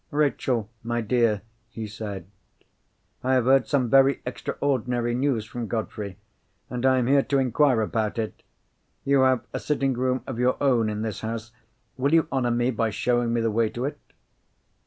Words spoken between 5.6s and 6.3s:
Godfrey.